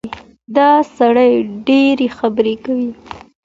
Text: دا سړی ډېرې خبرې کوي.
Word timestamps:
دا 0.55 0.69
سړی 0.97 1.31
ډېرې 1.67 2.07
خبرې 2.17 2.55
کوي. 2.63 2.89